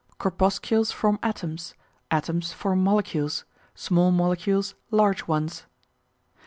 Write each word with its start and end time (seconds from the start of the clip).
Corpuscles 0.17 0.91
form 0.91 1.19
atoms, 1.21 1.75
atoms 2.09 2.51
form 2.53 2.83
molecules, 2.83 3.45
small 3.75 4.09
molecules 4.09 4.73
large 4.89 5.27
ones. 5.27 5.65